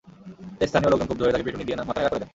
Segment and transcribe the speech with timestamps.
[0.61, 2.29] এতে স্থানীয় লোকজন ক্ষুব্ধ হয়ে তাঁকে পিটুনি দিয়ে মাথা ন্যাড়া করে দেন।